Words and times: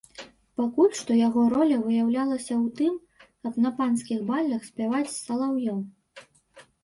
Пакуль 0.59 0.87
што 0.99 1.15
яго 1.17 1.41
роля 1.53 1.75
выяўлялася 1.87 2.53
ў 2.63 2.67
тым, 2.79 2.93
каб 3.47 3.59
на 3.65 3.71
панскіх 3.81 4.19
балях 4.31 4.65
спяваць 4.69 5.13
салаўём. 5.17 5.79